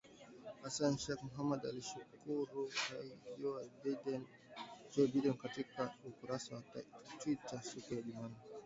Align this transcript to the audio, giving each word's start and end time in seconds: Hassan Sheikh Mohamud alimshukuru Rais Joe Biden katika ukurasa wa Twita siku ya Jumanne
Hassan 0.61 0.93
Sheikh 1.03 1.21
Mohamud 1.27 1.61
alimshukuru 1.69 2.59
Rais 2.89 3.69
Joe 4.91 5.07
Biden 5.07 5.33
katika 5.37 5.93
ukurasa 6.09 6.55
wa 6.55 6.63
Twita 7.19 7.61
siku 7.61 7.93
ya 7.93 8.01
Jumanne 8.01 8.35